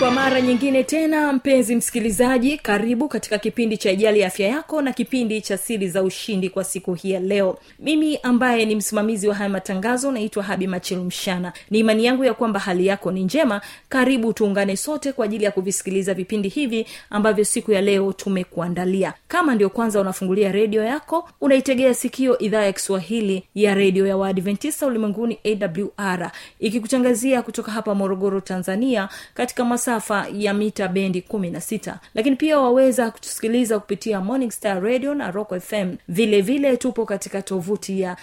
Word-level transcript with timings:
kwa 0.00 0.10
mara 0.10 0.40
nyingine 0.40 0.84
tena 0.84 1.32
mpenzi 1.32 1.76
msikilizaji 1.76 2.58
karibu 2.58 3.08
katika 3.08 3.38
kipindi 3.38 3.76
cha 3.76 3.90
ijali 3.90 4.20
ya 4.20 4.26
afya 4.26 4.48
yako 4.48 4.82
na 4.82 4.92
kipindi 4.92 5.40
cha 5.40 5.58
siri 5.58 5.88
za 5.88 6.02
ushindi 6.02 6.50
kwa 6.50 6.64
siku 6.64 6.94
hii 6.94 7.10
ya 7.10 7.20
leo. 7.20 7.58
Mimi 7.78 8.18
ambaye 8.22 8.64
ni 8.66 8.74
msimamizi 8.76 9.28
wa 9.28 9.34
haya 9.34 9.50
matangazo 9.50 10.12
naitwa 10.12 10.42
habi 10.42 10.66
machilu 10.66 11.04
mshana 11.04 11.52
ni 11.70 11.78
imani 11.78 12.04
yangu 12.04 12.24
ya 12.24 12.34
kwamba 12.34 12.60
hali 12.60 12.86
yako 12.86 13.12
ni 13.12 13.24
njema. 13.24 13.60
Karibu 13.88 14.32
tuungane 14.32 14.76
sote 14.76 15.12
kwa 15.12 15.24
ajili 15.24 15.44
ya 15.44 15.50
kuvisikiliza 15.50 16.14
vipindi 16.14 16.48
hivi 16.48 16.86
ambavyo 17.10 17.44
siku 17.44 17.72
ya 17.72 17.80
leo 17.80 18.12
tumekuandalia. 18.12 19.14
Kama 19.28 19.54
ndio 19.54 19.70
kwanza 19.70 20.00
unafungulia 20.00 20.52
redio 20.52 20.82
yako 20.84 21.28
unaitegea 21.40 21.94
sikio 21.94 22.38
idhaa 22.38 22.62
ya 22.62 22.72
kiswahili 22.72 23.42
ya 23.54 23.74
redio 23.74 24.06
ya 24.06 24.16
waadventista 24.16 24.86
ulimwenguni 24.86 25.38
awr 25.44 26.30
ikikutangazia 26.60 27.42
kutoka 27.42 27.72
hapa 27.72 27.94
morogoro 27.94 28.40
tanzania 28.40 29.08
katika 29.34 29.64
masafa 29.90 30.26
ya 30.34 30.54
mita 30.54 30.88
bendi 30.88 31.20
16 31.28 31.94
lakini 32.14 32.36
pia 32.36 32.58
waweza 32.58 33.10
kutusikiliza 33.10 33.78
kupitia 33.78 34.20
morning 34.20 34.50
star 34.50 34.82
radio 34.82 35.14
na 35.14 35.30
rock 35.30 35.58
fm 35.60 35.96
vile 36.08 36.40
vile 36.40 36.76
tupo 36.76 37.06
katika 37.06 37.42
tovuti 37.42 38.00
ya 38.00 38.16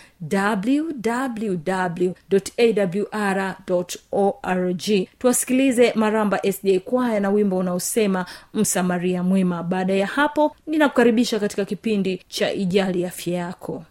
www.awr 2.61 3.55
org. 4.11 4.83
Tuwasikilize 5.19 5.91
maramba 5.95 6.39
sda 6.51 6.79
kwaya 6.79 7.19
na 7.19 7.29
wimbo 7.29 7.57
unaosema 7.57 8.25
msamaria 8.53 9.23
mwema. 9.23 9.63
Baada 9.63 9.93
ya 9.93 10.07
hapo 10.07 10.55
ninakukaribisha 10.67 11.39
katika 11.39 11.65
kipindi 11.65 12.21
cha 12.27 12.53
ijali 12.53 13.05
afya 13.05 13.33
yako 13.37 13.83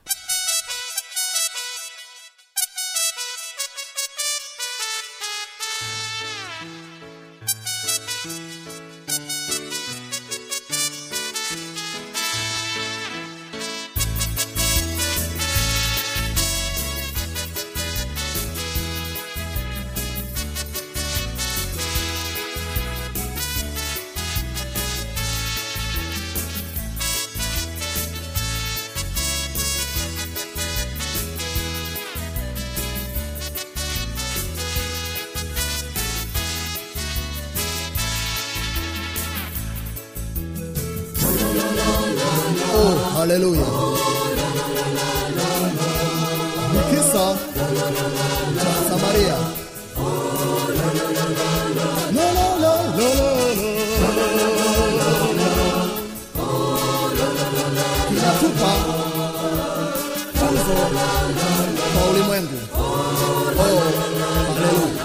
cha 48.62 48.72
Samaria. 48.88 49.36
La, 52.14 52.26
la. 52.62 53.76
Kinatupa 58.08 58.72
funzo 60.34 60.74
kwa 61.94 62.10
ulimwengu. 62.10 62.58
Oh. 62.78 63.82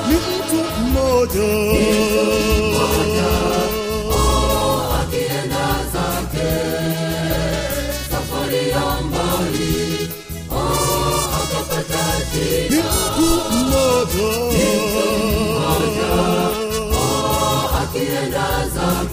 Ni 0.08 0.16
mtu 0.16 0.82
mmoja 0.82 1.42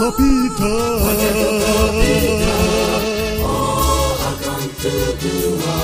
Akopita. 0.00 0.72
Oh, 3.44 4.16
akantukua, 4.30 5.76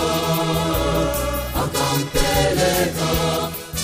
akampeleka 1.62 3.10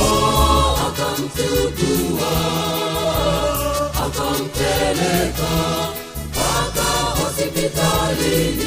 Oh, 0.02 0.78
akantukua, 0.88 2.34
akampeleka 4.06 5.52
mpaka 6.32 6.88
hospitalini. 7.20 8.67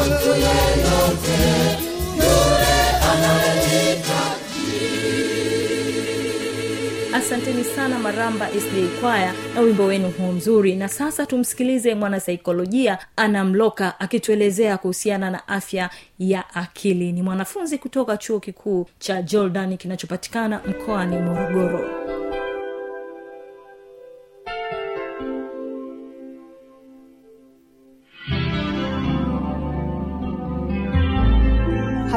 wewe 0.00 0.38
yeyote 0.38 1.38
yule 2.16 2.78
jasiri 3.22 3.98
asanteni 7.14 7.64
sana 7.64 7.98
maramba 7.98 8.48
sda 8.48 9.00
kwaya 9.00 9.32
na 9.54 9.60
wimbo 9.60 9.84
wenu 9.84 10.10
huu 10.10 10.32
mzuri. 10.32 10.76
Na 10.76 10.88
sasa 10.88 11.26
tumsikilize 11.26 11.94
mwanasaikolojia 11.94 12.98
anamloka 13.16 14.00
akituelezea 14.00 14.78
kuhusiana 14.78 15.30
na 15.30 15.48
afya 15.48 15.90
ya 16.18 16.54
akili. 16.54 17.12
Ni 17.12 17.22
mwanafunzi 17.22 17.78
kutoka 17.78 18.16
chuo 18.16 18.40
kikuu 18.40 18.86
cha 18.98 19.22
jordan 19.22 19.76
kinachopatikana 19.76 20.60
mkoani 20.66 21.18
morogoro 21.18 22.07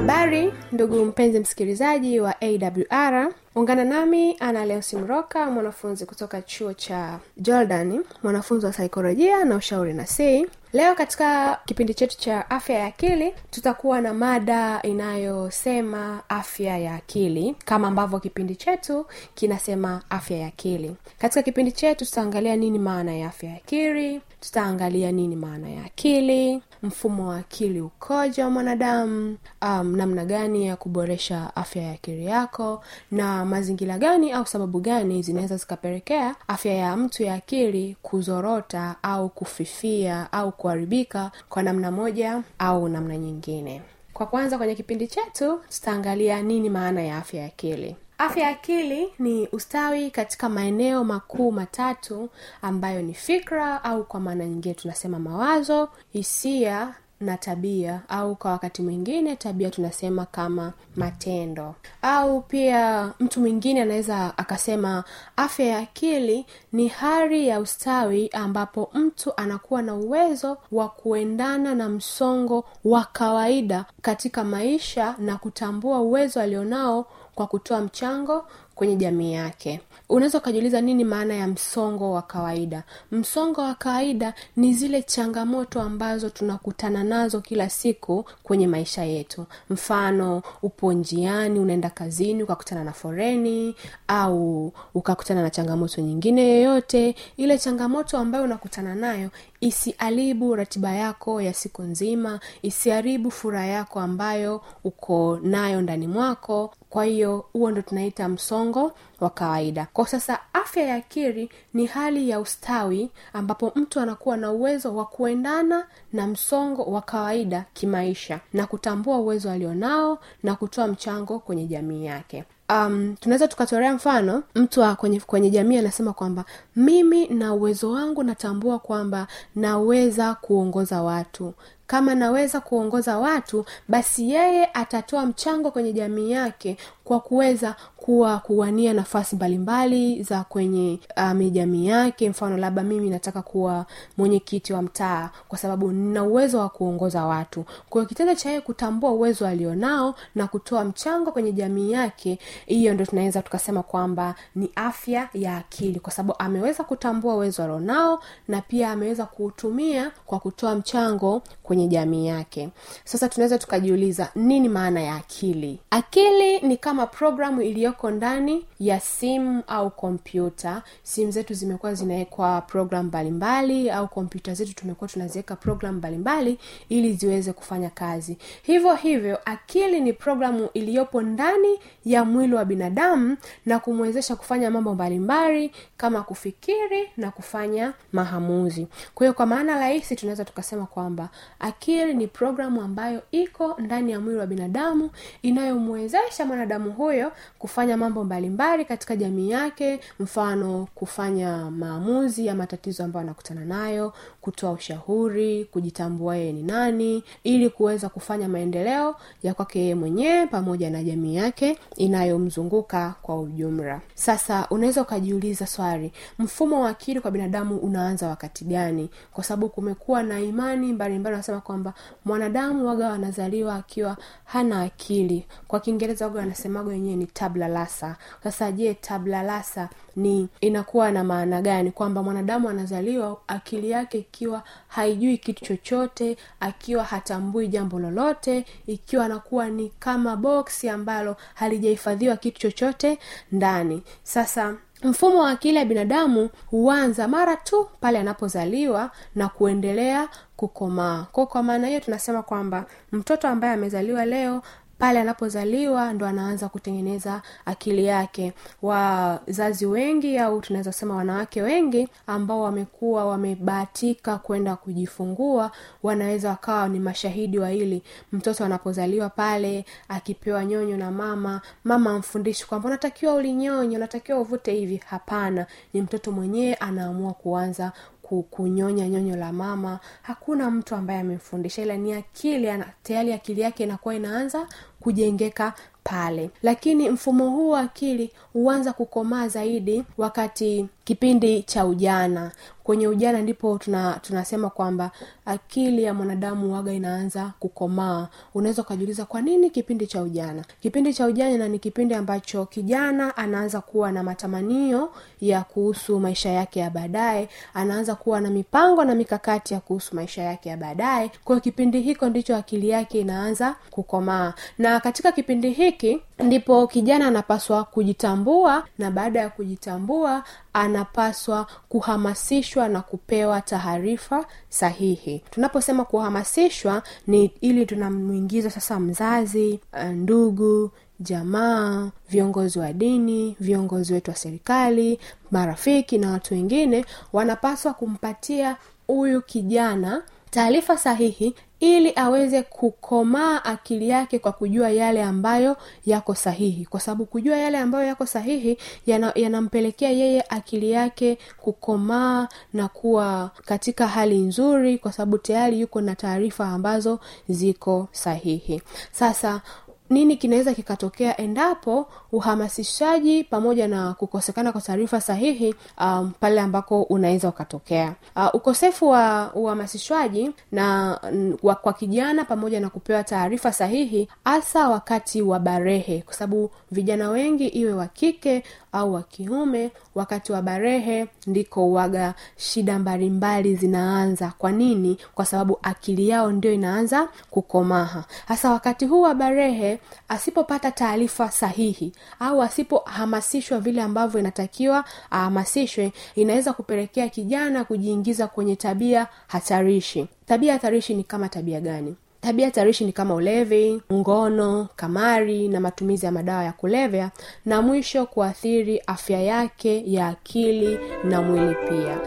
habari 0.02 0.54
ndugu 0.72 1.06
mpenzi 1.06 1.40
msikilizaji 1.40 2.20
wa 2.20 2.36
awr 2.42 3.32
ungana 3.56 3.84
nami 3.86 4.36
ana 4.40 4.66
leo 4.66 4.82
simroka 4.82 5.52
mwanafunzi 5.52 6.06
kutoka 6.06 6.42
chuo 6.42 6.74
cha 6.74 7.20
jordan 7.38 8.04
mwanafunzi 8.24 8.66
wa 8.66 8.74
saikolojia 8.74 9.46
na 9.46 9.56
ushauri 9.56 9.94
na 9.94 10.06
si 10.06 10.48
leo 10.74 10.96
katika 10.96 11.60
kipindi 11.66 11.94
chetu 11.94 12.18
cha 12.18 12.50
afya 12.50 12.80
ya 12.80 12.86
akili 12.86 13.34
tutakuwa 13.50 14.02
na 14.02 14.14
mada 14.14 14.82
inayosema 14.82 16.24
afya 16.30 16.78
ya 16.78 16.96
akili 16.96 17.56
kama 17.66 17.88
ambavyo 17.88 18.20
kipindi 18.20 18.56
chetu 18.56 19.06
kinasema 19.36 20.02
afya 20.10 20.38
ya 20.38 20.48
akili. 20.48 20.96
Katika 21.20 21.42
kipindi 21.42 21.72
chetu 21.72 22.06
tutaangalia 22.06 22.56
nini 22.56 22.80
maana 22.80 23.16
ya 23.16 23.28
afya 23.28 23.50
ya 23.50 23.56
akili 23.56 24.22
tutaangalia 24.40 25.12
nini 25.12 25.36
maana 25.36 25.70
ya 25.70 25.86
akili 25.86 26.62
mfumo 26.84 27.30
wa 27.30 27.38
akili 27.38 27.82
ukoja 27.82 28.46
wa 28.46 28.52
mwanadamu 28.52 29.38
um, 29.62 29.96
namna 29.96 30.26
gani 30.26 30.68
ya 30.68 30.76
kuboresha 30.76 31.56
afya 31.56 31.82
ya 31.84 31.92
akili 31.92 32.26
yako 32.26 32.84
na 33.12 33.41
mazingira 33.46 33.98
gani 33.98 34.32
au 34.32 34.46
sababu 34.46 34.80
gani 34.80 35.22
zinaweza 35.24 35.58
zikapelekea 35.58 36.36
afya 36.48 36.74
ya 36.74 36.98
mtu 36.98 37.24
ya 37.24 37.34
akili 37.34 37.98
kuzorota 38.02 38.96
au 39.04 39.30
kufifia 39.30 40.32
au 40.34 40.52
kuharibika 40.52 41.32
kwa 41.50 41.64
namna 41.64 41.92
moja 41.92 42.42
au 42.60 42.90
namna 42.90 43.18
nyingine? 43.18 43.82
Kwa 44.14 44.26
kwanza 44.26 44.58
kwenye 44.58 44.76
kipindi 44.76 45.08
chetu 45.08 45.60
tutaangalia 45.70 46.42
nini 46.42 46.70
maana 46.70 47.02
ya 47.04 47.18
afya 47.18 47.40
ya 47.42 47.46
akili. 47.48 47.96
Afya 48.18 48.44
ya 48.44 48.50
akili 48.50 49.08
ni 49.20 49.48
ustawi 49.52 50.12
katika 50.12 50.50
maeneo 50.50 51.04
makuu 51.04 51.52
matatu 51.52 52.30
ambayo 52.62 53.02
ni 53.02 53.14
fikra 53.14 53.84
au 53.84 54.04
kwa 54.04 54.20
maana 54.20 54.46
nyingine 54.46 54.74
tunasema 54.76 55.20
mawazo 55.20 55.90
hisia 56.14 56.94
na 57.22 57.38
tabia 57.38 58.02
au 58.10 58.36
kwa 58.36 58.52
wakati 58.52 58.82
mwingine 58.82 59.36
tabia 59.36 59.70
tunasema 59.70 60.26
kama 60.26 60.74
matendo. 60.96 61.76
Au 62.02 62.42
pia 62.42 63.12
mtu 63.20 63.40
mwingine 63.40 63.82
anaweza 63.82 64.38
akasema 64.38 65.04
afya 65.38 65.66
ya 65.66 65.78
akili 65.80 66.46
ni 66.74 66.88
hali 66.88 67.48
ya 67.48 67.60
ustawi 67.60 68.30
ambapo 68.34 68.90
mtu 68.94 69.34
anakuwa 69.38 69.82
na 69.82 69.96
uwezo 69.96 70.58
wa 70.72 70.90
kuendana 70.90 71.76
na 71.76 71.90
msongo 71.90 72.66
wa 72.86 73.04
kawaida 73.06 73.86
katika 74.02 74.44
maisha 74.44 75.16
na 75.20 75.38
kutambua 75.38 76.00
uwezo 76.02 76.42
alionao 76.42 77.06
kwa 77.36 77.48
kutoa 77.48 77.82
mchango 77.82 78.46
kwenye 78.76 78.96
jamii 78.96 79.34
yake. 79.34 79.82
Unaweza 80.10 80.38
ukajiuliza 80.38 80.82
nini 80.82 81.04
maana 81.04 81.34
ya 81.34 81.48
msongo 81.48 82.12
wa 82.12 82.22
kawaida? 82.22 82.84
Msongo 83.12 83.62
wa 83.62 83.76
kawaida 83.76 84.34
ni 84.56 84.74
zile 84.74 85.02
changamoto 85.04 85.82
ambazo 85.82 86.30
tunakutana 86.30 87.04
nazo 87.04 87.42
kila 87.42 87.70
siku 87.70 88.26
kwenye 88.44 88.68
maisha 88.68 89.04
yetu. 89.04 89.46
Mfano 89.70 90.42
upo 90.62 90.94
njiani 90.94 91.60
unaenda 91.60 91.90
kazini 91.90 92.44
ukakutana 92.44 92.84
na 92.84 92.92
foreni 92.94 93.76
au 94.08 94.74
ukakutana 94.94 95.42
na 95.42 95.50
changamoto 95.50 96.02
nyingine 96.02 96.50
yoyote 96.50 97.16
ile 97.38 97.58
changamoto 97.58 98.18
ambayo 98.18 98.44
unakutana 98.44 98.96
nayo 98.96 99.30
isiharibu 99.62 100.56
ratiba 100.56 100.92
yako 100.92 101.42
ya 101.42 101.54
siku 101.54 101.82
nzima 101.84 102.40
isiharibu 102.62 103.32
furaha 103.32 103.66
yako 103.66 104.00
ambayo 104.00 104.62
uko 104.84 105.40
nayo 105.44 105.82
ndani 105.82 106.08
mwako 106.08 106.74
kwa 106.92 107.06
hiyo 107.06 107.46
huo 107.54 107.72
ndo 107.72 107.82
tunaita 107.82 108.30
msongo 108.30 108.92
wa 109.20 109.30
kawaida. 109.30 109.88
Kwa 109.94 110.08
sasa 110.08 110.40
afya 110.54 110.84
ya 110.84 110.96
akili 110.96 111.50
ni 111.74 111.86
hali 111.86 112.30
ya 112.30 112.40
ustawi 112.40 113.12
ambapo 113.34 113.72
mtu 113.76 114.00
anakuwa 114.00 114.38
na 114.38 114.52
uwezo 114.52 114.96
wa 114.96 115.06
kuendana 115.06 115.88
na 116.14 116.28
msongo 116.28 116.84
wa 116.84 117.02
kawaida 117.02 117.66
kimaisha 117.74 118.40
na 118.54 118.68
kutambua 118.68 119.18
uwezo 119.18 119.52
alionao 119.52 120.20
na 120.44 120.56
kutoa 120.56 120.88
mchango 120.88 121.40
kwenye 121.40 121.66
jamii 121.66 122.06
yake 122.06 122.44
um, 122.72 123.16
tunaweza 123.20 123.48
tukatolea 123.48 123.94
mfano 123.94 124.44
mtu 124.56 124.96
kwenye, 124.96 125.20
kwenye 125.20 125.50
jamii 125.50 125.78
anasema 125.78 126.14
kwamba 126.14 126.46
mimi 126.76 127.28
na 127.28 127.54
uwezo 127.54 127.92
wangu 127.92 128.24
natambua 128.24 128.80
kwamba 128.80 129.28
naweza 129.56 130.36
kuongoza 130.36 131.02
watu. 131.02 131.54
Kama 131.88 132.16
naweza 132.16 132.60
kuongoza 132.60 133.18
watu 133.18 133.66
basi 133.88 134.32
yeye 134.32 134.66
atatoa 134.74 135.26
mchango 135.26 135.72
kwenye 135.72 135.94
jamii 135.94 136.32
yake 136.32 136.78
kwa 137.04 137.20
kuweza 137.20 137.76
kuwa 138.12 138.40
kuwania 138.40 138.94
nafasi 138.94 139.36
mbalimbali 139.36 140.24
za 140.24 140.44
kwenye 140.44 141.00
um, 141.18 141.50
jamii 141.50 141.88
yake. 141.88 142.30
Mfano 142.30 142.58
labda 142.58 142.84
mimi 142.84 143.10
nataka 143.10 143.42
kuwa 143.42 143.86
mwenyekiti 144.18 144.74
wa 144.74 144.82
mtaa 144.82 145.30
kwa 145.48 145.58
sababu 145.58 145.92
nina 145.92 146.24
uwezo 146.24 146.60
wa 146.60 146.70
kuongoza 146.70 147.26
watu. 147.26 147.66
Kwa 147.90 148.02
hiyo 148.02 148.10
kitendo 148.10 148.36
cha 148.36 148.50
yeye 148.50 148.62
kutambua 148.62 149.12
uwezo 149.12 149.48
alionao 149.48 150.16
na 150.36 150.48
kutoa 150.48 150.84
mchango 150.86 151.32
kwenye 151.32 151.52
jamii 151.52 151.92
yake 151.92 152.40
hiyo 152.66 152.94
ndo 152.94 153.06
tunaweza 153.06 153.42
tukasema 153.42 153.84
kwamba 153.84 154.36
ni 154.56 154.72
afya 154.76 155.30
ya 155.34 155.58
akili. 155.58 156.00
Kwa 156.00 156.12
sababu 156.14 156.36
ameweza 156.40 156.84
kutambua 156.84 157.36
uwezo 157.36 157.64
alionao 157.64 158.20
na 158.48 158.62
pia 158.62 158.92
ameweza 158.92 159.26
kuutumia 159.26 160.12
kwa 160.26 160.40
kutoa 160.40 160.76
mchango 160.76 161.42
kwenye 161.64 161.88
jamii 161.88 162.28
yake. 162.28 162.70
Sasa 163.04 163.30
tunaweza 163.30 163.58
tukajiuliza 163.58 164.30
nini 164.36 164.70
maana 164.70 165.02
ya 165.02 165.16
akili? 165.16 165.80
Akili 165.90 166.60
ni 166.62 166.78
kama 166.78 167.08
programu 167.08 167.62
iliyoko 167.62 168.01
yako 168.02 168.12
ndani 168.18 168.66
ya 168.80 169.00
simu 169.00 169.64
au 169.68 169.92
kompyuta. 169.92 170.84
Simu 171.04 171.32
zetu 171.32 171.54
zimekuwa 171.54 171.94
zinawekwa 171.94 172.62
program 172.62 173.06
mbalimbali 173.06 173.90
au 173.90 174.08
kompyuta 174.08 174.54
zetu 174.54 174.74
tumekuwa 174.76 175.08
tunaziweka 175.08 175.56
program 175.56 175.96
mbalimbali 175.96 176.58
ili 176.90 177.14
ziweze 177.14 177.54
kufanya 177.54 177.90
kazi. 177.90 178.38
Hivyo 178.64 178.96
hivyo 178.96 179.40
akili 179.46 180.00
ni 180.00 180.14
programu 180.14 180.70
iliyopo 180.74 181.22
ndani 181.22 181.80
ya 182.06 182.26
mwili 182.26 182.54
wa 182.56 182.66
binadamu 182.66 183.38
na 183.66 183.80
kumwezesha 183.80 184.36
kufanya 184.36 184.72
mambo 184.72 184.94
mbalimbali 184.94 185.72
kama 185.98 186.22
kufikiri 186.24 187.10
na 187.18 187.32
kufanya 187.32 187.94
maamuzi. 188.12 188.88
Kwa 189.16 189.26
hiyo 189.26 189.34
kwa 189.34 189.46
maana 189.46 189.80
rahisi 189.80 190.16
tunaweza 190.16 190.46
tukasema 190.46 190.86
kwamba 190.86 191.30
akili 191.60 192.14
ni 192.14 192.28
programu 192.28 192.82
ambayo 192.82 193.22
iko 193.32 193.76
ndani 193.80 194.12
ya 194.12 194.20
mwili 194.20 194.40
wa 194.40 194.48
binadamu 194.48 195.10
inayomwezesha 195.42 196.46
mwanadamu 196.46 196.92
huyo 196.92 197.32
kufanya 197.60 197.81
mambo 197.88 198.24
mbalimbali 198.24 198.86
katika 198.86 199.16
jamii 199.16 199.50
yake 199.50 200.00
mfano 200.20 200.88
kufanya 200.96 201.72
maamuzi 201.72 202.46
ya 202.46 202.56
matatizo 202.56 203.04
ambayo 203.04 203.24
anakutana 203.24 203.66
nayo 203.66 204.14
kutoa 204.42 204.72
ushauri 204.72 205.66
kujitambua 205.66 206.38
yeye 206.38 206.52
ni 206.54 206.64
nani 206.64 207.24
ili 207.44 207.70
kuweza 207.70 208.10
kufanya 208.10 208.50
maendeleo 208.50 209.16
ya 209.44 209.54
kwake 209.54 209.80
yeye 209.80 209.96
mwenyewe 209.96 210.48
pamoja 210.48 210.90
na 210.90 211.04
jamii 211.04 211.36
yake 211.36 211.78
inayomzunguka 211.98 213.16
kwa 213.22 213.40
ujumla. 213.40 214.02
Sasa 214.16 214.68
unaweza 214.70 215.02
ukajiuliza 215.02 215.68
swali 215.68 216.12
mfumo 216.40 216.82
wa 216.82 216.90
akili 216.90 217.20
kwa 217.22 217.32
binadamu 217.32 217.78
unaanza 217.78 218.28
wakati 218.28 218.66
gani? 218.66 219.10
Kwa 219.34 219.44
sababu 219.44 219.70
kumekuwa 219.70 220.24
na 220.24 220.40
imani 220.40 220.94
mbalimbali 220.94 221.34
wanasema 221.34 221.62
kwamba 221.62 221.94
mwanadamu 222.26 222.88
waga 222.88 223.10
wanazaliwa 223.10 223.76
akiwa 223.76 224.18
hana 224.46 224.82
akili. 224.82 225.46
Kwa 225.68 225.80
kiingereza 225.80 226.26
waga 226.26 226.40
wanasemaga 226.40 226.90
wenyewe 226.90 227.16
ni 227.16 227.26
tabla 227.26 227.68
lasa 227.72 228.16
sasa 228.44 228.72
je 228.72 228.94
tabla 228.94 229.44
lasa 229.44 229.90
ni 230.16 230.50
inakuwa 230.62 231.12
na 231.12 231.24
maana 231.24 231.62
gani? 231.62 231.92
Kwamba 231.92 232.24
mwanadamu 232.24 232.70
anazaliwa 232.70 233.38
akili 233.48 233.90
yake 233.90 234.18
ikiwa 234.18 234.64
haijui 234.88 235.38
kitu 235.38 235.66
chochote 235.66 236.38
akiwa 236.60 237.04
hatambui 237.04 237.68
jambo 237.68 238.00
lolote 238.00 238.66
ikiwa 238.88 239.26
anakuwa 239.26 239.70
ni 239.70 239.92
kama 240.00 240.36
boksi 240.36 240.90
ambalo 240.90 241.36
halijahifadhiwa 241.54 242.38
kitu 242.38 242.60
chochote 242.62 243.20
ndani. 243.52 244.04
Sasa 244.24 244.76
mfumo 245.04 245.40
wa 245.40 245.50
akili 245.50 245.78
ya 245.78 245.86
binadamu 245.86 246.50
huanza 246.68 247.28
mara 247.28 247.56
tu 247.56 247.88
pale 248.00 248.20
anapozaliwa 248.20 249.12
na 249.36 249.48
kuendelea 249.50 250.30
kukomaa. 250.56 251.26
Kwao 251.32 251.48
kwa 251.48 251.64
maana 251.64 251.88
hiyo 251.88 252.00
tunasema 252.00 252.44
kwamba 252.44 252.86
mtoto 253.12 253.48
ambaye 253.48 253.74
amezaliwa 253.74 254.26
leo 254.26 254.62
pale 255.02 255.20
anapozaliwa 255.20 256.14
ndo 256.14 256.26
anaanza 256.28 256.70
kutengeneza 256.70 257.42
akili 257.66 258.06
yake. 258.06 258.54
Wazazi 258.82 259.86
wengi 259.86 260.38
au 260.38 260.62
tunaweza 260.62 260.92
sema 260.92 261.16
wanawake 261.16 261.62
wengi 261.62 262.08
ambao 262.28 262.62
wamekuwa 262.62 263.26
wamebahatika 263.26 264.38
kwenda 264.38 264.76
kujifungua 264.76 265.72
wanaweza 266.04 266.50
wakawa 266.50 266.90
ni 266.90 267.00
mashahidi 267.00 267.60
wa 267.60 267.70
hili. 267.70 268.04
Mtoto 268.32 268.66
anapozaliwa 268.66 269.30
pale 269.30 269.86
akipewa 270.08 270.66
nyonyo 270.66 270.98
na 270.98 271.12
mama 271.12 271.62
mama 271.84 272.12
amfundishi 272.12 272.68
kwamba 272.68 272.88
unatakiwa 272.90 273.34
ulinyonyo 273.34 273.98
unatakiwa 273.98 274.40
uvute 274.40 274.72
hivi. 274.74 274.98
Hapana 275.06 275.66
ni 275.94 276.02
mtoto 276.02 276.32
mwenyewe 276.32 276.74
anaamua 276.76 277.34
kuanza 277.34 277.92
kunyonya 278.40 279.10
nyonyo 279.10 279.36
la 279.36 279.54
mama. 279.54 280.00
Hakuna 280.22 280.72
mtu 280.72 280.96
ambaye 280.96 281.20
amemfundisha 281.20 281.82
ila 281.82 281.98
ni 281.98 282.14
akili 282.14 282.70
tayari 283.04 283.34
akili 283.34 283.62
yake 283.62 283.84
inakuwa 283.84 284.16
inaanza 284.16 284.68
kujengeka 285.02 285.74
pale. 286.04 286.50
Lakini 286.64 287.10
mfumo 287.10 287.50
huu 287.50 287.70
wa 287.70 287.80
akili 287.80 288.32
huanza 288.54 288.94
kukomaa 288.94 289.48
zaidi 289.48 290.04
wakati 290.18 290.88
kipindi 291.04 291.64
cha 291.64 291.86
ujana. 291.86 292.52
Kwenye 292.84 293.08
ujana 293.08 293.42
ndipo 293.42 293.78
tuna, 293.78 294.20
tunasema 294.22 294.70
kwamba 294.70 295.12
akili 295.46 296.04
ya 296.04 296.14
mwanadamu 296.14 296.74
waga 296.74 296.94
inaanza 296.94 297.52
kukomaa. 297.60 298.28
Unaweza 298.54 298.82
ukajiuliza 298.82 299.26
kwa 299.26 299.42
nini 299.42 299.70
kipindi 299.70 300.08
cha 300.08 300.22
ujana? 300.22 300.64
Kipindi 300.82 301.14
cha 301.14 301.26
ujana 301.26 301.68
ni 301.68 301.80
kipindi 301.80 302.14
ambacho 302.16 302.66
kijana 302.66 303.38
anaanza 303.38 303.82
kuwa 303.82 304.12
na 304.12 304.24
matamanio 304.24 305.10
ya 305.42 305.62
kuhusu 305.64 306.20
maisha 306.20 306.50
yake 306.50 306.80
ya 306.80 306.90
baadaye 306.90 307.50
anaanza 307.74 308.16
kuwa 308.16 308.42
na 308.42 308.50
mipango 308.50 309.04
na 309.06 309.16
mikakati 309.16 309.74
ya 309.74 309.80
kuhusu 309.80 310.16
maisha 310.16 310.44
yake 310.44 310.70
ya 310.70 310.78
baadaye. 310.78 311.32
Kwayo 311.44 311.62
kipindi 311.62 312.02
hiko 312.02 312.30
ndicho 312.30 312.56
akili 312.56 312.90
yake 312.90 313.20
inaanza 313.20 313.76
kukomaa. 313.92 314.54
Na 314.78 314.91
katika 315.00 315.32
kipindi 315.32 315.70
hiki 315.70 316.22
ndipo 316.40 316.88
kijana 316.88 317.28
anapaswa 317.28 317.84
kujitambua 317.84 318.84
na 318.98 319.12
baada 319.12 319.40
ya 319.40 319.50
kujitambua 319.50 320.44
anapaswa 320.74 321.68
kuhamasishwa 321.90 322.88
na 322.90 323.02
kupewa 323.02 323.62
taarifa 323.62 324.46
sahihi. 324.70 325.44
Tunaposema 325.52 326.06
kuhamasishwa 326.06 327.04
ni 327.28 327.52
ili 327.62 327.86
tunamwingiza 327.86 328.70
sasa 328.70 329.00
mzazi 329.00 329.80
eh, 329.98 330.06
ndugu 330.10 330.92
jamaa 331.20 332.10
viongozi 332.30 332.80
wa 332.80 332.94
dini 332.94 333.56
viongozi 333.60 334.14
wetu 334.14 334.32
wa 334.32 334.38
serikali 334.38 335.20
marafiki 335.52 336.18
na 336.18 336.32
watu 336.32 336.54
wengine 336.54 337.06
wanapaswa 337.34 337.94
kumpatia 337.94 338.78
huyu 339.08 339.42
kijana 339.42 340.24
taarifa 340.50 340.98
sahihi 340.98 341.56
ili 341.82 342.14
aweze 342.16 342.62
kukomaa 342.64 343.64
akili 343.64 344.10
yake 344.10 344.40
kwa 344.40 344.52
kujua 344.52 344.90
yale 344.90 345.24
ambayo 345.24 345.78
yako 346.06 346.36
sahihi. 346.36 346.86
Kwa 346.86 347.00
sababu 347.00 347.26
kujua 347.26 347.58
yale 347.58 347.78
ambayo 347.78 348.08
yako 348.08 348.26
sahihi 348.26 348.78
yana- 349.08 349.32
yanampelekea 349.36 350.10
yeye 350.10 350.44
akili 350.50 350.92
yake 350.92 351.38
kukomaa 351.58 352.48
na 352.74 352.88
kuwa 352.88 353.52
katika 353.66 354.08
hali 354.08 354.38
nzuri 354.38 354.98
kwa 354.98 355.12
sababu 355.12 355.38
tayari 355.38 355.80
yuko 355.82 356.02
na 356.02 356.16
taarifa 356.16 356.68
ambazo 356.68 357.20
ziko 357.50 358.08
sahihi. 358.12 358.82
Sasa 359.12 359.62
nini 360.10 360.38
kinaweza 360.38 360.74
kikatokea 360.74 361.38
endapo 361.38 362.08
uhamasishaji 362.32 363.44
pamoja 363.44 363.88
na 363.88 364.14
kukosekana 364.14 364.72
kwa 364.72 364.82
taarifa 364.82 365.22
sahihi 365.22 365.76
um, 366.02 366.32
pale 366.40 366.62
ambako 366.62 367.02
unaweza 367.04 367.50
ukatokea. 367.50 368.14
Uh, 368.36 368.48
ukosefu 368.56 369.10
wa 369.10 369.52
uhamasishwaji 369.54 370.52
na 370.72 371.20
wa, 371.64 371.76
kwa 371.76 371.94
kijana 371.94 372.46
pamoja 372.46 372.80
na 372.80 372.90
kupewa 372.90 373.24
taarifa 373.24 373.74
sahihi 373.74 374.28
hasa 374.46 374.90
wakati 374.90 375.42
wa 375.42 375.60
barehe 375.60 376.22
kwa 376.22 376.34
sababu 376.34 376.72
vijana 376.92 377.30
wengi 377.30 377.68
iwe 377.68 377.94
wa 377.94 378.08
kike 378.08 378.64
au 378.92 379.14
wa 379.14 379.24
kiume 379.24 379.92
wakati 380.16 380.52
wa 380.52 380.62
barehe 380.62 381.28
ndiko 381.48 381.86
uwaga 381.88 382.34
shida 382.58 383.00
mbalimbali 383.00 383.76
zinaanza. 383.76 384.54
Kwa 384.58 384.72
nini? 384.72 385.18
Kwa 385.36 385.46
sababu 385.46 385.80
akili 385.84 386.30
yao 386.30 386.52
ndio 386.52 386.74
inaanza 386.74 387.30
kukomaha. 387.50 388.24
Hasa 388.48 388.72
wakati 388.72 389.06
huu 389.06 389.22
wa 389.22 389.34
barehe 389.36 390.00
asipopata 390.30 390.92
taarifa 390.92 391.52
sahihi 391.52 392.14
au 392.40 392.62
asipohamasishwa 392.62 393.80
vile 393.80 394.02
ambavyo 394.02 394.40
inatakiwa 394.40 395.06
ahamasishwe 395.30 396.12
inaweza 396.36 396.74
kupelekea 396.74 397.30
kijana 397.30 397.84
kujiingiza 397.84 398.48
kwenye 398.48 398.76
tabia 398.76 399.28
hatarishi. 399.48 400.28
Tabia 400.46 400.74
hatarishi 400.74 401.14
ni 401.14 401.24
kama 401.24 401.50
tabia 401.50 401.82
gani? 401.82 402.16
Tabia 402.42 402.66
hatarishi 402.66 403.06
ni 403.06 403.12
kama 403.12 403.34
ulevi 403.36 404.02
ngono 404.14 404.88
kamari 404.96 405.68
na 405.68 405.80
matumizi 405.80 406.26
ya 406.26 406.32
madawa 406.32 406.64
ya 406.64 406.72
kulevya 406.74 407.32
na 407.66 407.82
mwisho 407.82 408.26
kuathiri 408.26 409.00
afya 409.08 409.42
yake 409.42 410.04
ya 410.14 410.28
akili 410.28 411.00
na 411.24 411.42
mwili 411.42 411.76
pia 411.90 412.18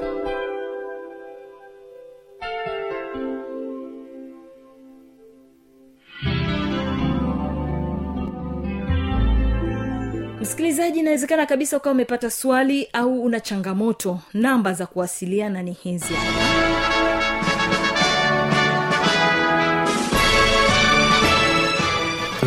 msikilizaji 10.54 10.99
inawezekana 11.00 11.46
kabisa 11.46 11.76
ukawa 11.76 11.94
umepata 11.94 12.30
swali 12.30 12.88
au 12.92 13.23
una 13.25 13.40
changamoto. 13.40 14.20
Namba 14.34 14.73
za 14.73 14.87
kuwasiliana 14.87 15.62
ni 15.62 15.73
hizi 15.73 16.14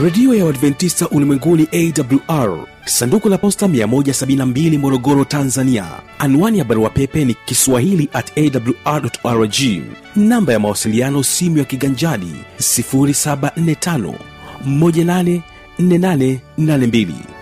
redio 0.04 0.34
ya 0.36 0.46
uadventista 0.46 1.10
ulimwenguni 1.10 1.68
awr 2.28 2.68
sanduku 2.86 3.30
la 3.30 3.38
posta 3.38 3.68
172 3.68 4.78
morogoro 4.78 5.26
tanzania. 5.26 5.86
Anwani 6.20 6.58
ya 6.60 6.66
barua 6.66 6.90
pepe 6.90 7.26
ni 7.26 7.34
kiswahili 7.34 8.10
at 8.14 8.32
awr 8.38 9.10
rg 9.26 9.56
namba 10.16 10.54
ya 10.54 10.60
mawasiliano 10.60 11.24
simu 11.24 11.58
ya 11.58 11.64
kiganjadi 11.64 12.34
745 12.60 14.14
184882 14.68 17.37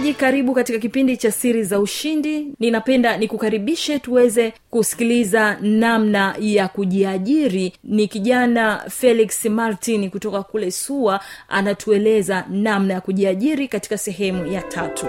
msikilizaji 0.00 0.14
karibu 0.20 0.54
katika 0.54 0.78
kipindi 0.78 1.16
cha 1.16 1.32
siri 1.32 1.64
za 1.64 1.80
ushindi. 1.80 2.46
Ninapenda 2.60 3.16
nikukaribishe 3.16 3.98
tuweze 3.98 4.52
kusikiliza 4.70 5.56
namna 5.60 6.36
ya 6.40 6.68
kujiajiri. 6.68 7.72
Ni 7.84 8.08
kijana 8.08 8.84
felix 8.90 9.44
martin 9.44 10.10
kutoka 10.10 10.42
kule 10.42 10.70
sua 10.70 11.20
anatueleza 11.48 12.44
namna 12.50 12.94
ya 12.94 13.00
kujiajiri 13.00 13.68
katika 13.68 13.98
sehemu 13.98 14.46
ya 14.52 14.62
tatu. 14.62 15.06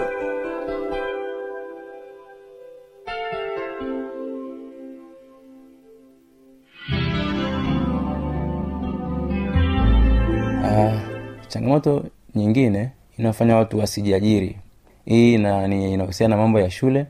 Ah, 10.64 11.00
changamoto 11.48 12.04
nyingine 12.34 12.90
inayofanya 13.18 13.56
watu 13.56 13.78
wasijiajiri 13.78 14.56
hii 15.04 15.38
na 15.38 15.66
inahusiana 15.66 16.36
na 16.36 16.42
mambo 16.42 16.60
ya 16.60 16.70
shule. 16.70 17.06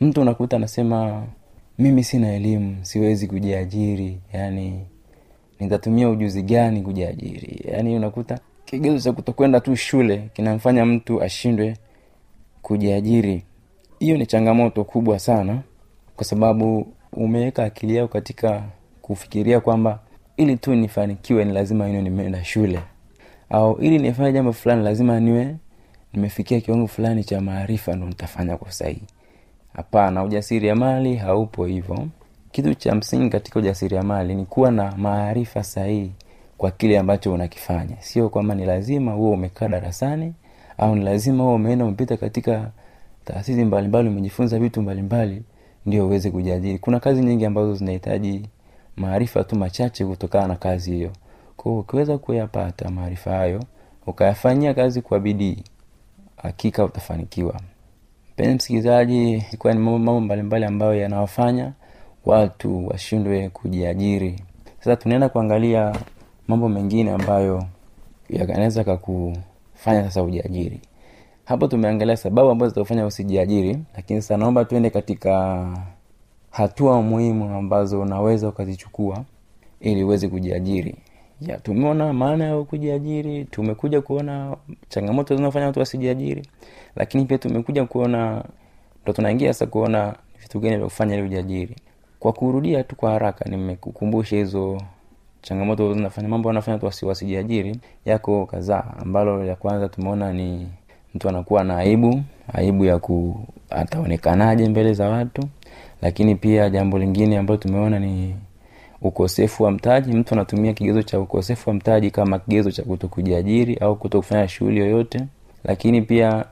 Mtu 0.00 0.20
unakuta 0.20 0.56
anasema 0.56 1.22
mimi 1.78 2.04
sina 2.04 2.32
elimu 2.34 2.76
siwezi 2.82 3.26
kujiajiri. 3.26 4.18
Yani 4.32 4.80
nitatumia 5.60 6.08
ujuzi 6.08 6.42
gani 6.42 6.82
kujiajiri? 6.82 7.60
Yani 7.72 7.96
unakuta 7.96 8.38
kigezo 8.64 8.98
cha 9.00 9.12
kutokwenda 9.12 9.60
tu 9.60 9.76
shule 9.76 10.30
kinamfanya 10.32 10.86
mtu 10.86 11.22
ashindwe 11.22 11.76
kujiajiri. 12.62 13.42
Hiyo 13.98 14.16
ni 14.16 14.26
changamoto 14.26 14.84
kubwa 14.84 15.18
sana 15.18 15.58
kwa 16.16 16.24
sababu 16.24 16.86
umeweka 17.12 17.64
akili 17.64 17.96
yako 17.96 18.08
katika 18.12 18.62
kufikiria 19.02 19.60
kwamba 19.60 19.98
ili 20.36 20.56
tu 20.56 20.74
nifanikiwe 20.74 21.44
ni 21.44 21.52
lazima 21.52 21.88
niwe 21.88 22.02
nimeenda 22.02 22.44
shule. 22.44 22.80
Au 23.50 23.78
ili 23.80 23.98
nifanye 23.98 24.32
jambo 24.32 24.52
fulani 24.52 24.82
lazima 24.84 25.20
niwe 25.20 25.56
nimefikia 26.14 26.60
kiwango 26.60 26.86
fulani 26.86 27.24
cha 27.24 27.40
maarifa 27.40 27.92
ndo 27.96 28.06
nitafanya 28.06 28.56
kwa 28.56 28.72
sahihi 28.72 29.02
hapana 29.76 30.22
ujasiriamali 30.24 31.16
haupo 31.16 31.64
hivyo. 31.66 32.08
Kitu 32.52 32.74
cha 32.74 32.94
msingi 32.94 33.30
katika 33.30 33.58
ujasiriamali 33.58 34.34
ni 34.34 34.44
kuwa 34.46 34.70
na 34.70 34.92
maarifa 34.96 35.62
sahihi 35.62 36.12
kwa 36.58 36.70
kile 36.70 36.98
ambacho 36.98 37.32
unakifanya. 37.32 37.96
Sio 38.00 38.28
kwamba 38.28 38.54
ni 38.54 38.64
lazima 38.64 39.12
huo 39.12 39.30
umekaa 39.32 39.68
darasani 39.68 40.32
au 40.78 40.94
ni 40.96 41.04
lazima 41.04 41.44
huo 41.44 41.54
umeenda 41.54 41.84
umepita 41.84 42.16
katika 42.16 42.70
taasisi 43.24 43.64
mbalimbali 43.64 44.08
umejifunza 44.08 44.58
vitu 44.58 44.82
mbalimbali 44.82 45.42
ndio 45.86 46.06
uweze 46.06 46.30
kujiajiri. 46.30 46.78
Kuna 46.78 47.00
kazi 47.00 47.22
nyingi 47.22 47.44
ambazo 47.46 47.74
zinahitaji 47.74 48.48
maarifa 48.96 49.44
tu 49.44 49.56
machache 49.56 50.04
kutokana 50.06 50.48
na 50.48 50.56
kazi 50.56 50.92
hiyo. 50.92 51.10
Kwao 51.56 51.78
ukiweza 51.78 52.18
kuyapata 52.18 52.90
maarifa 52.90 53.30
hayo 53.30 53.64
ukayafanyia 54.06 54.74
kazi 54.74 55.02
kwa 55.02 55.20
bidii 55.20 55.64
hakika 56.44 56.84
utafanikiwa. 56.84 57.60
Mpenzi 58.32 58.54
msikilizaji 58.54 59.32
ilikuwa 59.32 59.72
ni 59.72 59.78
mambo 59.78 60.20
mbalimbali 60.20 60.64
ambayo 60.64 60.94
yanawafanya 60.94 61.72
watu 62.24 62.86
washindwe 62.88 63.48
kujiajiri. 63.48 64.40
Sasa 64.78 64.96
tunaenda 64.96 65.28
kuangalia 65.28 65.96
mambo 66.48 66.68
mengine 66.68 67.10
ambayo 67.10 67.64
yanaweza 68.30 68.84
kakufanya 68.84 70.04
sasa 70.04 70.22
ujiajiri. 70.22 70.80
Hapo 71.44 71.66
tumeangalia 71.66 72.16
sababu 72.16 72.50
ambazo 72.50 72.68
zitakufanya 72.68 73.06
usijiajiri 73.06 73.78
lakini 73.96 74.22
sasa 74.22 74.36
naomba 74.36 74.64
tuende 74.64 74.90
katika 74.90 75.66
hatua 76.50 77.02
muhimu 77.02 77.54
ambazo 77.58 78.00
unaweza 78.00 78.48
ukazichukua 78.48 79.24
ili 79.80 80.04
uweze 80.04 80.28
kujiajiri 80.28 80.94
ya 81.40 81.56
tumeona 81.58 82.12
maana 82.12 82.44
ya 82.44 82.62
kujiajiri 82.62 83.44
tumekuja 83.44 84.00
kuona 84.00 84.56
changamoto 84.88 85.36
zinazofanya 85.36 85.66
watu 85.66 85.78
wasijiajiri 85.80 86.42
lakini 86.96 87.24
pia 87.24 87.38
tumekuja 87.38 87.84
kuona 87.84 88.44
ndo 89.02 89.12
tunaingia 89.12 89.52
sasa 89.52 89.66
kuona 89.66 90.14
vitu 90.42 90.60
gani 90.60 90.76
vya 90.76 90.84
kufanya 90.84 91.14
ili 91.14 91.22
ujiajiri. 91.24 91.76
Kwa 92.20 92.32
kurudia 92.32 92.84
tu 92.84 92.96
kwa 92.96 93.10
haraka 93.10 93.50
nimekukumbusha 93.50 94.36
hizo 94.36 94.80
changamoto 95.42 95.94
zinafanya 95.94 96.28
mambo 96.28 96.48
wanafanya 96.48 96.74
watu 96.74 96.86
wasi- 96.86 97.06
wasijiajiri 97.06 97.76
yako 98.04 98.46
kadhaa 98.46 98.84
ambalo 98.98 99.44
ya 99.44 99.56
kwanza 99.56 99.88
tumeona 99.88 100.32
ni 100.32 100.68
mtu 101.14 101.28
anakuwa 101.28 101.64
na 101.64 101.76
aibu 101.76 102.22
aibu 102.52 102.84
ya 102.84 102.98
ku 102.98 103.40
ataonekanaje 103.70 104.68
mbele 104.68 104.92
za 104.94 105.08
watu 105.08 105.42
lakini 106.02 106.34
pia 106.34 106.70
jambo 106.70 106.98
lingine 106.98 107.38
ambalo 107.38 107.56
tumeona 107.56 107.98
ni 107.98 108.34
ukosefu 109.04 109.62
wa 109.62 109.70
mtaji. 109.70 110.12
Mtu 110.16 110.34
anatumia 110.34 110.72
kigezo 110.72 111.02
cha 111.02 111.20
ukosefu 111.20 111.70
wa 111.70 111.76
mtaji 111.76 112.10
kama 112.10 112.38
kigezo 112.38 112.70
cha 112.70 112.82
kuto 112.82 113.08
kujiajiri 113.08 113.74
au 113.76 113.96
kuto 113.96 114.18
kufanya 114.18 114.48
shughuli 114.48 114.80
yoyote. 114.80 115.20
Lakini 115.64 116.02
pia 116.02 116.44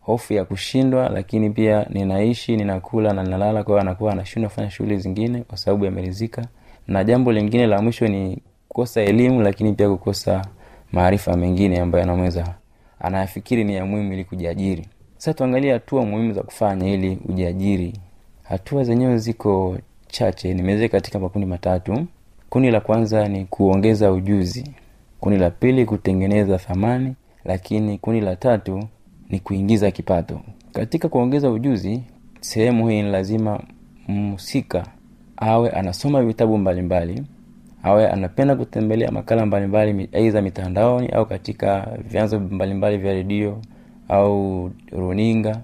hofu 0.00 0.32
ya 0.32 0.44
kushindwa 0.44 1.08
lakini 1.08 1.50
pia 1.50 1.86
ninaishi 1.90 2.56
ninakula 2.56 3.12
na 3.12 3.22
ninalala 3.22 3.64
kwao 3.64 3.78
anakuwa 3.80 4.12
anashindwa 4.12 4.48
kufanya 4.50 4.70
shughuli 4.70 4.98
zingine 4.98 5.40
kwa 5.42 5.58
sababu 5.58 5.84
yamerizika 5.84 6.46
na 6.86 7.04
jambo 7.04 7.32
lingine 7.32 7.66
la 7.66 7.82
mwisho 7.82 8.08
ni 8.08 8.38
kukosa 8.68 9.00
elimu 9.02 9.40
lakini 9.42 9.72
pia 9.72 9.88
kukosa 9.88 10.44
maarifa 10.92 11.36
mengine 11.36 11.80
ambayo 11.80 12.04
anaweza 12.04 12.54
anayafikiri 13.00 13.64
ni 13.64 13.74
ya 13.74 13.86
muhimu 13.86 14.12
ili 14.12 14.24
kujiajiri. 14.24 14.86
Sasa 15.16 15.34
tuangalie 15.34 15.72
hatua 15.72 16.04
muhimu 16.04 16.32
za 16.32 16.42
kufanya 16.42 16.88
ili 16.94 17.18
ujiajiri. 17.28 17.92
Hatua 18.42 18.84
zenyewe 18.84 19.18
ziko 19.18 19.76
chache 20.08 20.54
nimeweza 20.54 20.88
katika 20.88 21.18
makundi 21.18 21.46
matatu. 21.46 22.06
Kundi 22.50 22.70
la 22.70 22.80
kwanza 22.80 23.28
ni 23.28 23.44
kuongeza 23.44 24.12
ujuzi. 24.12 24.64
Kundi 25.20 25.38
la 25.38 25.50
pili 25.50 25.84
kutengeneza 25.86 26.58
thamani. 26.58 27.14
Lakini 27.44 27.98
kundi 27.98 28.20
la 28.20 28.36
tatu 28.36 28.82
ni 29.30 29.40
kuingiza 29.40 29.90
kipato. 29.90 30.40
Katika 30.72 31.08
kuongeza 31.08 31.50
ujuzi 31.50 32.02
sehemu 32.40 32.88
hii 32.88 33.02
ni 33.02 33.10
lazima 33.10 33.60
mhusika 34.08 34.86
awe 35.36 35.70
anasoma 35.70 36.22
vitabu 36.22 36.58
mbalimbali 36.58 37.22
awe 37.82 38.08
anapenda 38.08 38.56
kutembelea 38.56 39.10
makala 39.10 39.46
mbalimbali 39.46 40.08
aidha 40.12 40.42
mitandaoni 40.42 41.08
au 41.08 41.26
katika 41.26 41.88
vyanzo 42.08 42.40
mbalimbali 42.40 42.96
vya 42.98 43.12
redio 43.12 43.58
au 44.08 44.70
runinga. 44.92 45.60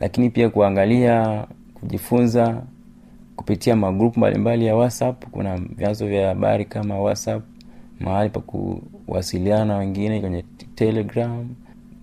Lakini 0.00 0.30
pia 0.30 0.48
kuangalia 0.48 1.44
kujifunza 1.74 2.62
kupitia 3.40 3.76
magrupu 3.76 4.18
mbalimbali 4.20 4.66
ya 4.66 4.76
whatsapp. 4.76 5.24
Kuna 5.30 5.56
vyanzo 5.56 6.06
vya 6.06 6.28
habari 6.28 6.64
kama 6.64 6.98
whatsapp 7.00 7.42
mahali 8.00 8.30
pa 8.30 8.40
kuwasiliana 8.40 9.64
na 9.64 9.76
wengine 9.76 10.20
kwenye 10.20 10.44
telegram 10.74 11.48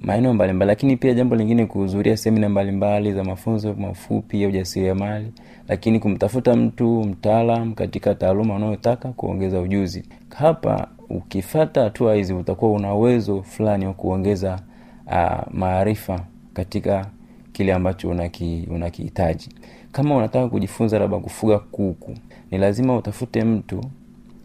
maeneo 0.02 0.34
mbalimbali. 0.34 0.68
Lakini 0.68 0.98
pia 0.98 1.14
jambo 1.14 1.36
lingine 1.36 1.66
kuhudhuria 1.66 2.18
semina 2.18 2.50
mbalimbali 2.50 3.14
za 3.14 3.24
mafunzo 3.24 3.74
mafupi 3.74 4.42
ya 4.42 4.48
ujasiriamali. 4.48 5.32
Lakini 5.68 6.00
kumtafuta 6.00 6.56
mtu 6.56 7.04
mtaalam 7.04 7.74
katika 7.74 8.16
taaluma 8.16 8.56
unayotaka 8.56 9.10
kuongeza 9.10 9.60
ujuzi. 9.62 10.04
Hapa 10.36 10.88
ukifata 11.10 11.84
hatua 11.84 12.16
hizi 12.16 12.34
utakuwa 12.34 12.72
una 12.72 12.94
uwezo 12.96 13.44
fulani 13.44 13.86
wa 13.86 13.94
kuongeza 13.94 14.60
uh, 15.08 15.54
maarifa 15.54 16.20
katika 16.54 17.06
kile 17.52 17.74
ambacho 17.74 18.10
unaki- 18.10 18.68
unakihitaji 18.72 19.50
kama 19.98 20.16
unataka 20.16 20.48
kujifunza 20.50 21.00
labda 21.00 21.18
kufuga 21.20 21.60
kuku 21.60 22.14
ni 22.52 22.58
lazima 22.58 22.98
utafute 22.98 23.44
mtu 23.44 23.82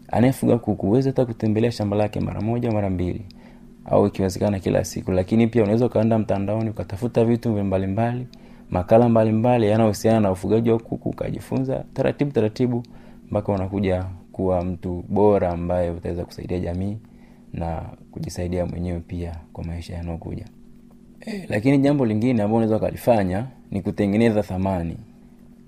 anayefuga 0.07 0.57
kuku. 0.57 0.87
Uweze 0.87 1.09
hata 1.09 1.25
kutembelea 1.25 1.71
shamba 1.71 1.97
lake 1.97 2.19
mara 2.19 2.41
moja 2.41 2.71
mara 2.71 2.89
mbili 2.89 3.21
au 3.85 4.07
ikiwezekana 4.07 4.59
kila 4.59 4.83
siku. 4.85 5.11
Lakini 5.11 5.47
pia 5.47 5.63
unaweza 5.63 5.85
ukaenda 5.85 6.19
mtandaoni 6.19 6.69
ukatafuta 6.69 7.25
vitu 7.25 7.63
mbalimbali 7.63 8.27
makala 8.69 9.09
mbalimbali 9.09 9.67
yanayohusiana 9.67 10.19
na 10.19 10.31
ufugaji 10.31 10.69
wa 10.71 10.79
kuku 10.79 11.09
ukajifunza 11.09 11.83
taratibu 11.93 12.31
taratibu 12.31 12.83
mpaka 13.31 13.51
unakuja 13.51 14.05
kuwa 14.31 14.63
mtu 14.65 15.03
bora 15.09 15.49
ambaye 15.49 15.89
utaweza 15.89 16.25
kusaidia 16.25 16.59
jamii 16.59 16.97
na 17.53 17.81
kujisaidia 18.11 18.65
mwenyewe 18.65 18.99
pia 18.99 19.35
kwa 19.53 19.63
maisha 19.63 19.93
yanayokuja. 19.95 20.45
E, 21.21 21.45
lakini 21.49 21.77
jambo 21.77 22.05
lingine 22.05 22.43
ambao 22.43 22.57
unaweza 22.57 22.77
ukalifanya 22.77 23.45
ni 23.71 23.81
kutengeneza 23.81 24.43
thamani 24.43 24.97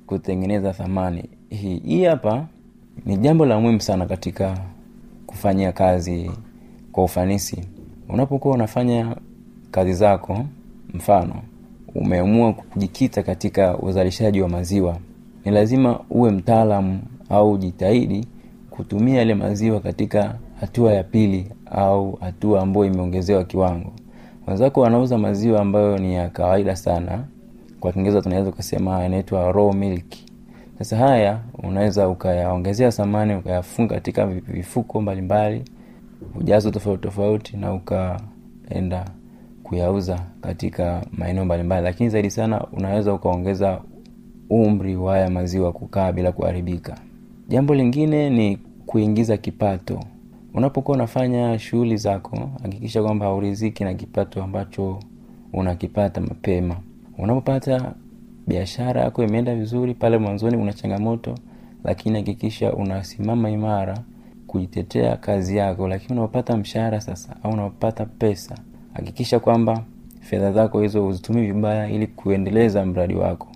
kutengeneza 0.08 0.74
thamani. 0.74 1.30
Hii 1.50 1.80
hii 1.86 2.04
hapa 2.04 2.46
ni 3.06 3.18
jambo 3.18 3.46
la 3.46 3.60
muhimu 3.60 3.82
sana 3.82 4.06
katika 4.06 4.58
kufanyia 5.26 5.72
kazi 5.72 6.32
kwa 6.92 7.04
ufanisi. 7.04 7.62
Unapokuwa 8.10 8.54
unafanya 8.56 9.16
kazi 9.72 9.94
zako 9.94 10.46
mfano 10.94 11.34
umeamua 11.96 12.54
kujikita 12.54 13.24
katika 13.24 13.78
uzalishaji 13.78 14.42
wa 14.42 14.50
maziwa 14.50 14.98
ni 15.46 15.52
lazima 15.52 16.00
uwe 16.10 16.32
mtaalamu 16.32 17.00
au 17.30 17.58
jitahidi 17.58 18.28
kutumia 18.70 19.18
yale 19.18 19.36
maziwa 19.36 19.80
katika 19.80 20.36
hatua 20.60 20.94
ya 20.94 21.04
pili 21.04 21.48
au 21.72 22.18
hatua 22.22 22.62
ambayo 22.62 22.86
imeongezewa 22.86 23.44
kiwango. 23.44 23.92
Wenzako 24.48 24.82
wanauza 24.82 25.18
maziwa 25.18 25.62
ambayo 25.62 25.98
ni 25.98 26.14
ya 26.16 26.30
kawaida 26.30 26.76
sana 26.76 27.24
kwa 27.80 27.92
kiingereza 27.92 28.22
tunaweza 28.22 28.50
ukasema 28.50 29.04
yanaitwa 29.04 29.52
raw 29.52 29.74
milk. 29.74 30.06
Sasa 30.80 30.98
haya 30.98 31.40
unaweza 31.64 32.10
ukayaongezea 32.10 32.92
samani 32.92 33.36
ukayafunga 33.36 33.94
katika 33.96 34.28
vifuko 34.28 35.02
mbalimbali 35.02 35.64
ujazo 36.36 36.72
tofauti 36.72 37.02
tofauti 37.04 37.58
na 37.58 37.74
ukaenda 37.74 39.06
kuyauza 39.64 40.20
katika 40.42 41.06
maeneo 41.18 41.46
mbalimbali. 41.46 41.84
Lakini 41.84 42.10
zaidi 42.10 42.32
sana 42.32 42.68
unaweza 42.74 43.14
ukaongeza 43.14 43.82
umri 44.50 44.96
wa 44.96 45.14
haya 45.14 45.30
maziwa 45.30 45.72
kukaa 45.74 46.12
bila 46.12 46.32
kuharibika. 46.32 46.96
Jambo 47.48 47.76
lingine 47.76 48.30
ni 48.30 48.58
kuingiza 48.86 49.38
kipato. 49.38 50.00
Unapokuwa 50.54 50.96
unafanya 50.98 51.60
shughuli 51.60 51.98
zako 51.98 52.50
hakikisha 52.64 53.04
kwamba 53.04 53.26
hauriziki 53.26 53.84
na 53.84 53.94
kipato 53.94 54.44
ambacho 54.44 55.00
unakipata 55.54 56.22
mapema 56.22 56.76
unapopata 57.18 57.94
biashara 58.48 59.02
yako 59.02 59.24
imeenda 59.24 59.56
vizuri 59.56 59.94
pale 59.94 60.18
mwanzoni 60.18 60.58
una 60.58 60.74
changamoto 60.74 61.36
lakini 61.84 62.16
hakikisha 62.18 62.74
unasimama 62.74 63.50
imara 63.50 63.98
kuitetea 64.48 65.18
kazi 65.18 65.58
yako. 65.58 65.88
Lakini 65.88 66.20
unapopata 66.20 66.58
mshahara 66.58 67.02
sasa 67.02 67.36
au 67.44 67.52
unapopata 67.54 68.06
pesa 68.06 68.56
hakikisha 68.94 69.40
kwamba 69.40 69.84
fedha 70.22 70.52
zako 70.52 70.82
hizo 70.82 71.08
uzitumii 71.08 71.46
vibaya 71.48 71.90
ili 71.90 72.08
kuendeleza 72.08 72.86
mradi 72.86 73.16
wako. 73.16 73.48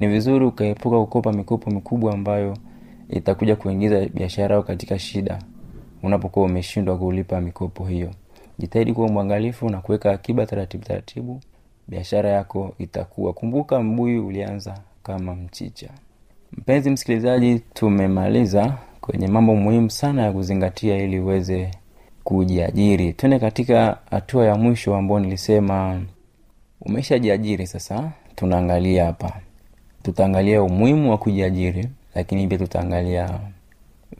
Ni 0.00 0.06
vizuri 0.08 0.44
ukaepuka 0.44 0.98
kukopa 1.00 1.32
mikopo 1.32 1.70
mikubwa 1.70 2.14
ambayo 2.14 2.56
itakuja 3.08 3.56
kuingiza 3.56 4.06
biashara 4.14 4.56
yako 4.56 4.66
katika 4.66 4.98
shida 4.98 5.38
unapokuwa 6.02 6.46
umeshindwa 6.46 6.98
kulipa 6.98 7.40
mikopo 7.40 7.84
hiyo. 7.84 8.10
Jitahidi 8.58 8.92
kuwa 8.92 9.08
mwangalifu 9.08 9.68
na 9.70 9.80
kuweka 9.80 10.10
akiba 10.12 10.46
taratibu 10.46 10.84
taratibu 10.84 11.40
biashara 11.92 12.28
yako 12.30 12.74
itakuwa. 12.78 13.32
Kumbuka 13.32 13.82
mbuyu 13.82 14.26
ulianza 14.26 14.78
kama 15.02 15.34
mchicha. 15.34 15.88
Mpenzi 16.52 16.90
msikilizaji 16.90 17.58
tumemaliza 17.74 18.74
kwenye 19.00 19.26
mambo 19.28 19.54
muhimu 19.56 19.90
sana 19.90 20.22
ya 20.22 20.32
kuzingatia 20.32 20.96
ili 20.98 21.20
uweze 21.20 21.70
kujiajiri. 22.24 23.12
Twende 23.12 23.38
katika 23.38 23.98
hatua 24.10 24.46
ya 24.46 24.54
mwisho 24.54 24.96
ambao 24.96 25.20
nilisema 25.20 26.02
umeshajiajiri 26.80 27.66
sasa. 27.66 28.10
Tunaangalia 28.34 29.06
hapa. 29.06 29.32
Tutaangalia 30.02 30.62
umuhimu 30.62 31.10
wa 31.10 31.18
kujiajiri 31.18 31.88
lakini 32.14 32.46
pia 32.46 32.58
tutaangalia 32.58 33.40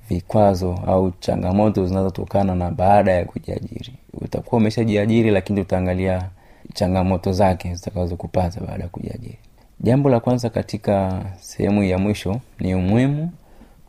vikwazo 0.09 0.79
au 0.87 1.13
changamoto 1.21 1.87
zinazotokana 1.87 2.55
na 2.55 2.71
baada 2.71 3.13
ya 3.13 3.25
kujiajiri. 3.25 3.95
Utakuwa 4.15 4.61
umeshajiajiri 4.61 5.31
lakini 5.31 5.61
tutaangalia 5.63 6.29
changamoto 6.75 7.33
zake 7.33 7.75
zitakazokupata 7.75 8.61
baada 8.61 8.83
ya 8.83 8.89
kujiajiri. 8.89 9.39
Jambo 9.81 10.09
la 10.09 10.21
kwanza 10.21 10.51
katika 10.51 11.23
sehemu 11.41 11.83
ya 11.85 11.99
mwisho 11.99 12.41
ni 12.61 12.75
umuhimu 12.75 13.31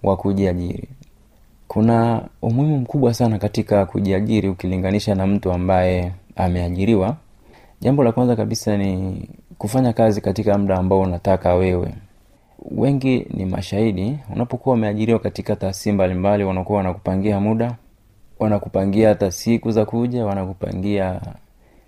wa 0.03 0.17
kujiajiri. 0.17 0.87
Kuna 1.67 2.21
umuhimu 2.41 2.77
mkubwa 2.77 3.13
sana 3.13 3.39
katika 3.39 3.85
kujiajiri 3.85 4.49
ukilinganisha 4.49 5.15
na 5.15 5.27
mtu 5.27 5.51
ambaye 5.51 6.11
ameajiriwa. 6.35 7.15
Jambo 7.81 8.03
la 8.03 8.11
kwanza 8.11 8.35
kabisa 8.35 8.77
ni 8.77 9.21
kufanya 9.57 9.93
kazi 9.93 10.21
katika 10.21 10.57
muda 10.57 10.77
ambao 10.77 10.99
unataka 11.01 11.53
wewe. 11.55 11.93
Wengi 12.71 13.27
ni 13.33 13.45
mashahidi 13.45 14.17
unapokuwa 14.35 14.75
umeajiriwa 14.75 15.19
katika 15.19 15.55
taasisi 15.55 15.91
mbalimbali 15.91 16.43
wanakuwa 16.43 16.77
wanakupangia 16.77 17.39
muda 17.39 17.75
wanakupangia 18.39 19.09
hata 19.09 19.31
siku 19.31 19.71
za 19.71 19.85
kuja 19.85 20.25
wanakupangia 20.25 21.21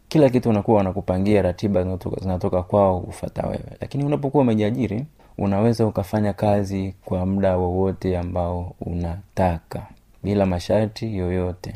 kila 0.10 0.30
kitu 0.30 0.50
unakuwa 0.50 0.78
wanakupangia 0.78 1.42
ratiba 1.42 1.98
zinatoka, 2.22 2.64
kwao 2.64 3.00
kufata 3.00 3.44
wewe. 3.48 3.64
Lakini 3.82 4.04
unapokuwa 4.06 4.42
umejiajiri 4.44 5.06
unaweza 5.38 5.88
ukafanya 5.88 6.34
kazi 6.34 6.94
kwa 7.06 7.26
muda 7.26 7.58
wowote 7.58 8.18
ambao 8.18 8.76
unataka 8.82 9.88
bila 10.24 10.46
masharti 10.46 11.18
yoyote. 11.18 11.74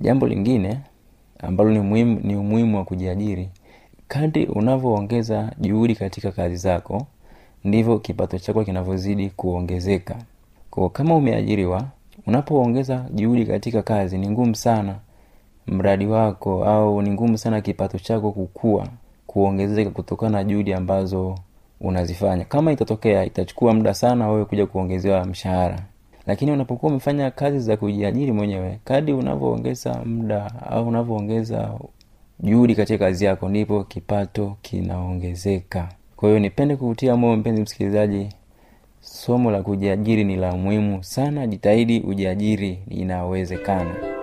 Jambo 0.00 0.26
lingine 0.26 0.80
ambalo 1.38 1.70
ni 1.70 1.80
muhimu 1.80 2.20
ni 2.22 2.36
umuhimu 2.36 2.76
wa 2.76 2.84
kujiajiri 2.84 3.48
kadri 4.08 4.46
unavyoongeza 4.46 5.52
juhudi 5.58 5.94
katika 5.94 6.32
kazi 6.32 6.56
zako 6.56 7.06
ndivyo 7.64 7.98
kipato 7.98 8.38
chako 8.38 8.64
kinavyozidi 8.64 9.30
kuongezeka. 9.30 10.16
Kwa 10.70 10.90
kama 10.90 11.14
umeajiriwa 11.16 11.84
unapoongeza 12.26 13.04
juhudi 13.14 13.46
katika 13.46 13.82
kazi 13.82 14.18
ni 14.18 14.30
ngumu 14.30 14.54
sana 14.54 14.94
mradi 15.66 16.06
wako 16.06 16.64
au 16.64 17.02
ni 17.02 17.10
ngumu 17.10 17.38
sana 17.38 17.60
kipato 17.60 17.98
chako 17.98 18.32
kukua 18.32 18.86
kuongezeka 19.26 19.90
kutokana 19.90 20.38
na 20.38 20.44
juhudi 20.44 20.72
ambazo 20.74 21.34
unazifanya. 21.80 22.44
Kama 22.44 22.72
itatokea 22.72 23.24
itachukua 23.24 23.74
muda 23.74 23.94
sana 23.94 24.28
wewe 24.28 24.44
kuja 24.44 24.66
kuongezewa 24.66 25.24
mshahara. 25.24 25.78
Lakini 26.26 26.52
unapokuwa 26.52 26.90
umefanya 26.92 27.30
kazi 27.30 27.60
za 27.60 27.76
kujiajiri 27.76 28.32
mwenyewe 28.32 28.78
kadi 28.84 29.12
unavyoongeza 29.12 30.02
muda 30.04 30.52
au 30.70 30.88
unavyoongeza 30.88 31.70
juhudi 32.40 32.74
katika 32.74 33.04
kazi 33.04 33.24
yako 33.24 33.48
ndipo 33.48 33.84
kipato 33.84 34.56
kinaongezeka. 34.62 35.88
Kwa 36.16 36.28
hiyo 36.28 36.40
nipende 36.40 36.76
kuvutia 36.76 37.16
moyo 37.16 37.36
mpenzi 37.36 37.62
msikilizaji 37.62 38.28
somo 39.00 39.50
la 39.50 39.62
kujiajiri 39.62 40.24
ni 40.24 40.36
la 40.36 40.52
muhimu 40.52 41.04
sana. 41.04 41.46
Jitahidi 41.46 42.00
ujiajiri 42.00 42.78
inawezekana 42.88 44.15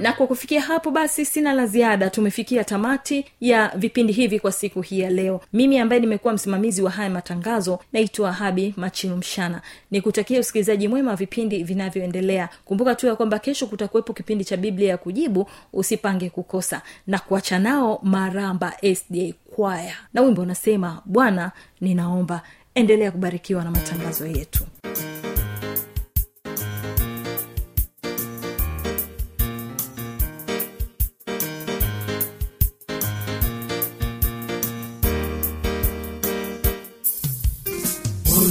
na 0.00 0.12
kwa 0.12 0.26
kufikia 0.26 0.60
hapo 0.62 0.90
basi 0.90 1.24
sina 1.24 1.52
la 1.52 1.66
ziada. 1.66 2.10
Tumefikia 2.10 2.64
tamati 2.64 3.24
ya 3.40 3.72
vipindi 3.76 4.12
hivi 4.12 4.40
kwa 4.40 4.52
siku 4.52 4.80
hii 4.80 5.00
ya 5.00 5.10
leo. 5.10 5.40
Mimi 5.52 5.78
ambaye 5.78 6.00
nimekuwa 6.00 6.34
msimamizi 6.34 6.82
wa 6.82 6.90
haya 6.90 7.10
matangazo 7.10 7.78
naitwa 7.92 8.32
habi 8.32 8.74
machilu 8.76 9.16
mshana. 9.16 9.62
Ni 9.90 10.00
kutakia 10.00 10.40
usikilizaji 10.40 10.88
mwema 10.88 11.10
wa 11.10 11.16
vipindi 11.16 11.64
vinavyoendelea. 11.64 12.48
Kumbuka 12.64 12.94
tu 12.94 13.06
ya 13.06 13.16
kwamba 13.16 13.38
kesho 13.38 13.66
kutakuwepo 13.66 14.12
kipindi 14.12 14.44
cha 14.44 14.56
biblia 14.56 14.88
ya 14.88 14.96
kujibu 14.98 15.48
usipange 15.72 16.30
kukosa. 16.30 16.82
Na 17.06 17.18
kuacha 17.18 17.58
nao 17.58 18.00
maramba 18.02 18.72
sda 18.94 19.32
kwaya 19.56 19.94
na 20.14 20.20
wimbo 20.22 20.42
unasema 20.42 21.02
bwana 21.04 21.52
ninaomba. 21.80 22.42
Endelea 22.74 23.10
kubarikiwa 23.10 23.64
na 23.64 23.70
matangazo 23.70 24.26
yetu 24.26 24.64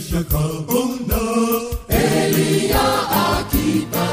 christlicher 0.00 0.24
Karbunder, 0.24 1.78
Elia 1.88 3.38
Akita. 3.38 4.09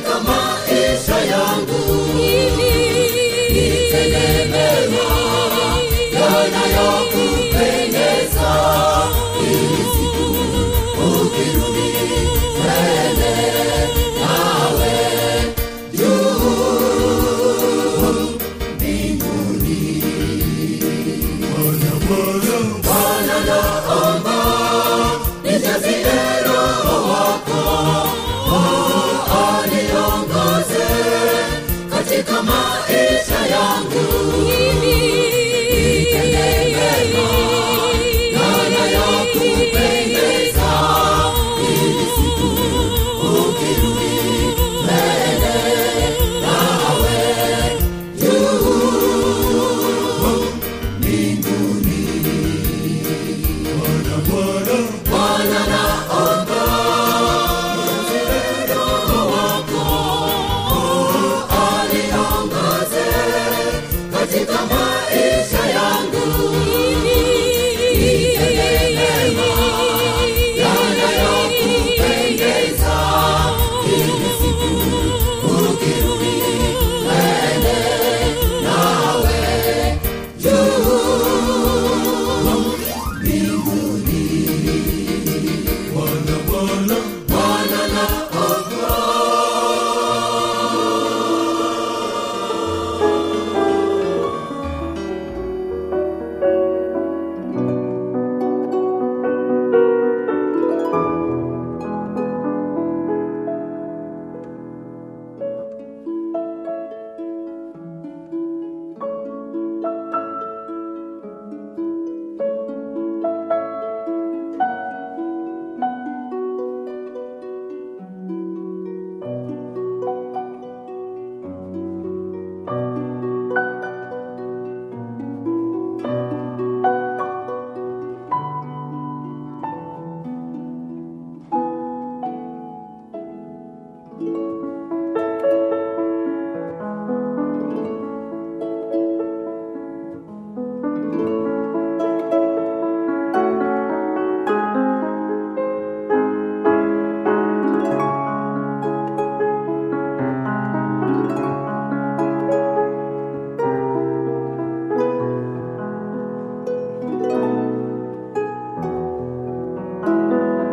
Katika 0.00 0.20
maisha 0.20 1.20
yangu 1.24 2.06